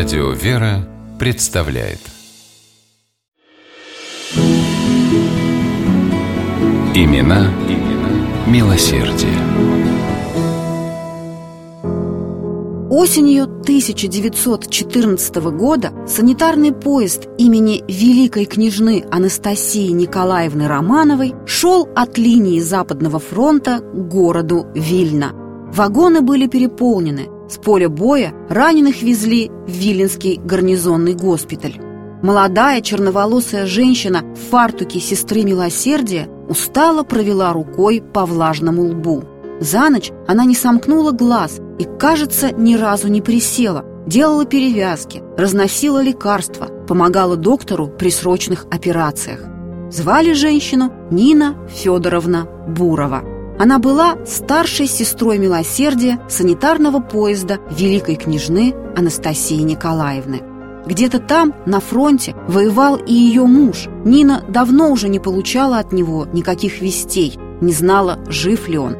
Радио 0.00 0.30
«Вера» 0.30 0.78
представляет 1.18 1.98
Имена, 6.94 7.52
имена 7.68 8.46
милосердие. 8.46 9.36
Осенью 12.88 13.44
1914 13.44 15.34
года 15.52 15.92
санитарный 16.08 16.72
поезд 16.72 17.28
имени 17.36 17.84
великой 17.86 18.46
княжны 18.46 19.04
Анастасии 19.10 19.90
Николаевны 19.90 20.66
Романовой 20.66 21.34
шел 21.44 21.86
от 21.94 22.16
линии 22.16 22.60
Западного 22.60 23.18
фронта 23.18 23.80
к 23.80 24.08
городу 24.08 24.66
Вильна. 24.74 25.32
Вагоны 25.74 26.22
были 26.22 26.46
переполнены. 26.46 27.28
С 27.50 27.58
поля 27.58 27.88
боя 27.88 28.32
раненых 28.48 29.02
везли 29.02 29.50
в 29.66 29.70
Виленский 29.70 30.40
гарнизонный 30.44 31.14
госпиталь. 31.14 31.80
Молодая 32.22 32.80
черноволосая 32.80 33.66
женщина 33.66 34.22
в 34.36 34.50
фартуке 34.50 35.00
сестры 35.00 35.42
милосердия 35.42 36.28
устало 36.48 37.02
провела 37.02 37.52
рукой 37.52 38.04
по 38.14 38.24
влажному 38.24 38.82
лбу. 38.82 39.24
За 39.58 39.88
ночь 39.90 40.12
она 40.28 40.44
не 40.44 40.54
сомкнула 40.54 41.10
глаз 41.10 41.58
и, 41.80 41.88
кажется, 41.98 42.52
ни 42.52 42.76
разу 42.76 43.08
не 43.08 43.20
присела, 43.20 43.84
делала 44.06 44.44
перевязки, 44.44 45.20
разносила 45.36 46.00
лекарства, 46.00 46.68
помогала 46.86 47.34
доктору 47.34 47.88
при 47.88 48.10
срочных 48.10 48.66
операциях. 48.70 49.40
Звали 49.90 50.34
женщину 50.34 50.92
Нина 51.10 51.56
Федоровна 51.68 52.46
Бурова. 52.68 53.24
Она 53.60 53.78
была 53.78 54.16
старшей 54.24 54.86
сестрой 54.86 55.36
милосердия 55.36 56.18
санитарного 56.30 57.00
поезда 57.00 57.58
великой 57.70 58.16
княжны 58.16 58.74
Анастасии 58.96 59.60
Николаевны. 59.60 60.40
Где-то 60.86 61.18
там, 61.18 61.52
на 61.66 61.80
фронте, 61.80 62.34
воевал 62.48 62.96
и 62.96 63.12
ее 63.12 63.44
муж. 63.44 63.86
Нина 64.06 64.42
давно 64.48 64.90
уже 64.90 65.10
не 65.10 65.18
получала 65.18 65.78
от 65.78 65.92
него 65.92 66.26
никаких 66.32 66.80
вестей, 66.80 67.38
не 67.60 67.74
знала, 67.74 68.18
жив 68.28 68.66
ли 68.66 68.78
он. 68.78 68.96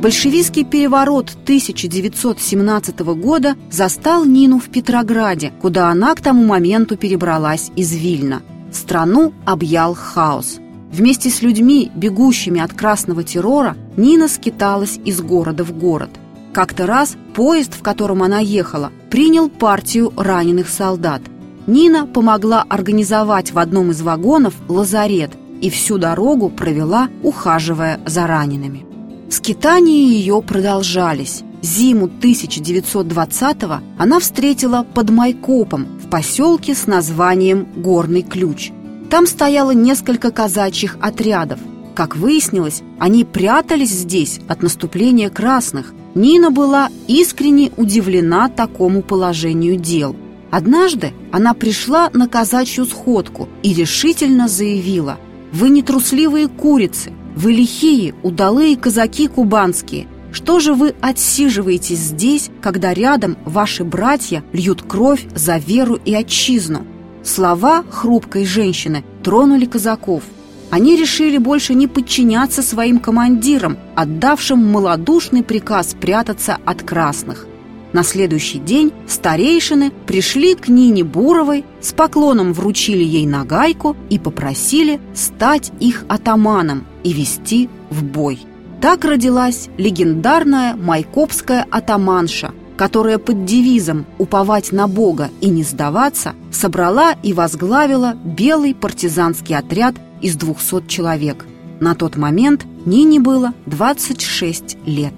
Большевистский 0.00 0.64
переворот 0.64 1.30
1917 1.42 3.00
года 3.00 3.56
застал 3.68 4.24
Нину 4.24 4.60
в 4.60 4.70
Петрограде, 4.70 5.52
куда 5.60 5.88
она 5.88 6.14
к 6.14 6.20
тому 6.20 6.44
моменту 6.44 6.96
перебралась 6.96 7.72
из 7.74 7.92
Вильна. 7.92 8.42
Страну 8.70 9.32
объял 9.44 9.94
хаос. 9.94 10.60
Вместе 10.92 11.30
с 11.30 11.40
людьми, 11.40 11.90
бегущими 11.94 12.60
от 12.60 12.72
красного 12.72 13.22
террора, 13.22 13.76
Нина 13.96 14.28
скиталась 14.28 14.98
из 15.04 15.20
города 15.20 15.64
в 15.64 15.76
город. 15.76 16.10
Как-то 16.52 16.86
раз 16.86 17.16
поезд, 17.34 17.74
в 17.74 17.82
котором 17.82 18.22
она 18.22 18.40
ехала, 18.40 18.90
принял 19.08 19.48
партию 19.48 20.12
раненых 20.16 20.68
солдат. 20.68 21.22
Нина 21.66 22.06
помогла 22.06 22.64
организовать 22.68 23.52
в 23.52 23.58
одном 23.58 23.92
из 23.92 24.02
вагонов 24.02 24.54
лазарет 24.68 25.30
и 25.60 25.70
всю 25.70 25.98
дорогу 25.98 26.48
провела, 26.48 27.08
ухаживая 27.22 28.00
за 28.06 28.26
ранеными. 28.26 28.84
Скитания 29.30 30.08
ее 30.08 30.42
продолжались. 30.42 31.44
Зиму 31.62 32.06
1920-го 32.06 33.80
она 33.98 34.18
встретила 34.18 34.84
под 34.94 35.10
Майкопом 35.10 35.86
в 36.02 36.08
поселке 36.08 36.74
с 36.74 36.86
названием 36.88 37.68
Горный 37.76 38.22
Ключ. 38.22 38.72
Там 39.10 39.26
стояло 39.26 39.72
несколько 39.72 40.30
казачьих 40.30 40.96
отрядов. 41.00 41.58
Как 41.96 42.16
выяснилось, 42.16 42.82
они 43.00 43.24
прятались 43.24 43.90
здесь 43.90 44.38
от 44.46 44.62
наступления 44.62 45.28
красных. 45.30 45.92
Нина 46.14 46.52
была 46.52 46.88
искренне 47.08 47.72
удивлена 47.76 48.48
такому 48.48 49.02
положению 49.02 49.76
дел. 49.76 50.14
Однажды 50.52 51.12
она 51.32 51.54
пришла 51.54 52.08
на 52.12 52.28
казачью 52.28 52.86
сходку 52.86 53.48
и 53.64 53.74
решительно 53.74 54.46
заявила 54.46 55.18
«Вы 55.52 55.70
не 55.70 55.82
трусливые 55.82 56.46
курицы, 56.48 57.12
вы 57.34 57.52
лихие, 57.52 58.14
удалые 58.22 58.76
казаки 58.76 59.26
кубанские. 59.26 60.06
Что 60.32 60.60
же 60.60 60.74
вы 60.74 60.94
отсиживаетесь 61.00 61.98
здесь, 61.98 62.50
когда 62.60 62.94
рядом 62.94 63.36
ваши 63.44 63.82
братья 63.82 64.44
льют 64.52 64.82
кровь 64.82 65.26
за 65.34 65.56
веру 65.58 65.98
и 66.04 66.14
отчизну?» 66.14 66.86
Слова 67.22 67.84
хрупкой 67.90 68.44
женщины 68.44 69.04
тронули 69.22 69.66
казаков– 69.66 70.22
они 70.70 70.96
решили 70.96 71.36
больше 71.36 71.74
не 71.74 71.88
подчиняться 71.88 72.62
своим 72.62 73.00
командирам, 73.00 73.76
отдавшим 73.96 74.64
малодушный 74.64 75.42
приказ 75.42 75.96
прятаться 76.00 76.58
от 76.64 76.82
красных. 76.82 77.46
На 77.92 78.04
следующий 78.04 78.60
день 78.60 78.92
старейшины 79.08 79.90
пришли 80.06 80.54
к 80.54 80.68
Нине 80.68 81.02
Буровой, 81.02 81.64
с 81.80 81.92
поклоном 81.92 82.52
вручили 82.52 83.02
ей 83.02 83.26
нагайку 83.26 83.96
и 84.10 84.18
попросили 84.20 85.00
стать 85.12 85.72
их 85.80 86.04
атаманом 86.08 86.86
и 87.02 87.12
вести 87.12 87.68
в 87.90 88.04
бой. 88.04 88.38
Так 88.80 89.04
родилась 89.04 89.68
легендарная 89.76 90.76
майкопская 90.76 91.66
атаманша, 91.68 92.52
которая 92.80 93.18
под 93.18 93.44
девизом 93.44 94.06
«Уповать 94.16 94.72
на 94.72 94.88
Бога 94.88 95.28
и 95.42 95.50
не 95.50 95.64
сдаваться» 95.64 96.34
собрала 96.50 97.12
и 97.22 97.34
возглавила 97.34 98.14
белый 98.24 98.74
партизанский 98.74 99.54
отряд 99.54 99.96
из 100.22 100.34
200 100.36 100.86
человек. 100.86 101.44
На 101.78 101.94
тот 101.94 102.16
момент 102.16 102.64
Нине 102.86 103.20
было 103.20 103.52
26 103.66 104.78
лет. 104.86 105.12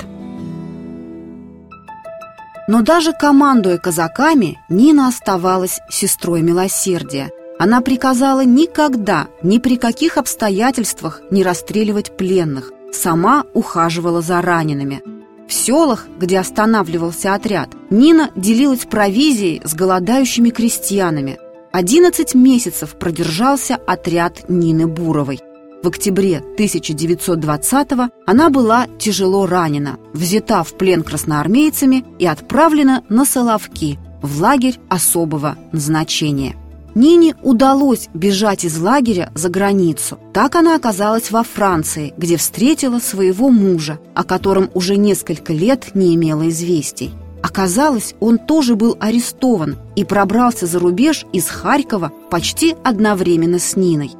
Но 2.66 2.82
даже 2.82 3.12
командуя 3.12 3.78
казаками, 3.78 4.58
Нина 4.68 5.06
оставалась 5.06 5.78
сестрой 5.88 6.42
милосердия. 6.42 7.30
Она 7.60 7.80
приказала 7.80 8.44
никогда, 8.44 9.28
ни 9.44 9.58
при 9.58 9.76
каких 9.76 10.16
обстоятельствах 10.16 11.20
не 11.30 11.44
расстреливать 11.44 12.16
пленных. 12.16 12.72
Сама 12.92 13.44
ухаживала 13.54 14.20
за 14.20 14.42
ранеными. 14.42 15.00
В 15.48 15.52
селах, 15.52 16.06
где 16.18 16.38
останавливался 16.38 17.34
отряд, 17.34 17.70
Нина 17.90 18.30
делилась 18.36 18.86
провизией 18.86 19.60
с 19.64 19.74
голодающими 19.74 20.50
крестьянами. 20.50 21.38
11 21.72 22.34
месяцев 22.34 22.96
продержался 22.98 23.76
отряд 23.86 24.48
Нины 24.48 24.86
Буровой. 24.86 25.40
В 25.82 25.88
октябре 25.88 26.42
1920-го 26.56 28.10
она 28.24 28.50
была 28.50 28.86
тяжело 28.98 29.46
ранена, 29.46 29.98
взята 30.12 30.62
в 30.62 30.76
плен 30.78 31.02
красноармейцами 31.02 32.04
и 32.18 32.26
отправлена 32.26 33.02
на 33.08 33.24
Соловки, 33.24 33.98
в 34.22 34.40
лагерь 34.40 34.78
особого 34.88 35.56
назначения. 35.72 36.54
Нине 36.94 37.34
удалось 37.42 38.08
бежать 38.12 38.64
из 38.64 38.78
лагеря 38.78 39.30
за 39.34 39.48
границу. 39.48 40.18
Так 40.34 40.56
она 40.56 40.76
оказалась 40.76 41.30
во 41.30 41.42
Франции, 41.42 42.12
где 42.18 42.36
встретила 42.36 42.98
своего 42.98 43.48
мужа, 43.48 43.98
о 44.14 44.24
котором 44.24 44.70
уже 44.74 44.96
несколько 44.96 45.52
лет 45.52 45.94
не 45.94 46.14
имела 46.14 46.48
известий. 46.50 47.10
Оказалось, 47.42 48.14
он 48.20 48.38
тоже 48.38 48.76
был 48.76 48.96
арестован 49.00 49.78
и 49.96 50.04
пробрался 50.04 50.66
за 50.66 50.78
рубеж 50.78 51.24
из 51.32 51.48
Харькова 51.48 52.12
почти 52.30 52.76
одновременно 52.84 53.58
с 53.58 53.74
Ниной. 53.74 54.12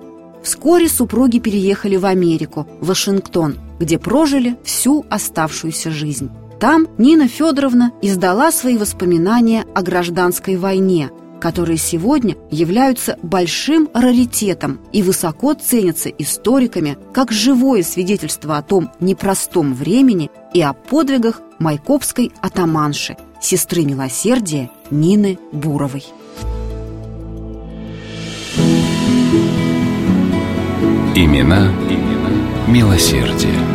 Вскоре 0.43 0.89
супруги 0.89 1.39
переехали 1.39 1.97
в 1.97 2.05
Америку, 2.05 2.67
в 2.81 2.89
Вашингтон, 2.89 3.59
где 3.79 3.99
прожили 3.99 4.57
всю 4.65 5.05
оставшуюся 5.09 5.91
жизнь. 5.91 6.31
Там 6.59 6.89
Нина 6.99 7.29
Федоровна 7.29 7.93
издала 8.03 8.51
свои 8.51 8.77
воспоминания 8.77 9.65
о 9.75 9.83
гражданской 9.83 10.57
войне, 10.57 11.11
которые 11.43 11.77
сегодня 11.77 12.37
являются 12.53 13.19
большим 13.21 13.89
раритетом 13.93 14.79
и 14.93 15.03
высоко 15.03 15.55
ценятся 15.55 16.09
историками 16.09 16.97
как 17.13 17.33
живое 17.33 17.83
свидетельство 17.83 18.59
о 18.59 18.63
том 18.63 18.93
непростом 19.01 19.75
времени 19.75 20.31
и 20.55 20.63
о 20.63 20.73
подвигах 20.73 21.41
майкопской 21.59 22.31
атаманши, 22.41 23.17
сестры 23.41 23.85
милосердия 23.85 24.71
Нины 24.93 25.37
Буровой. 25.51 26.05
Имена, 31.17 31.73
имена 31.91 32.31
милосердия. 32.69 33.72